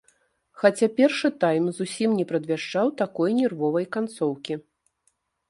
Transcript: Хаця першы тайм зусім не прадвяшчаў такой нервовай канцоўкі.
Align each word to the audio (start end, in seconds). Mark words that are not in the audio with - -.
Хаця 0.61 0.87
першы 0.99 1.29
тайм 1.43 1.67
зусім 1.79 2.15
не 2.21 2.25
прадвяшчаў 2.31 2.87
такой 3.03 3.29
нервовай 3.43 3.85
канцоўкі. 3.99 4.61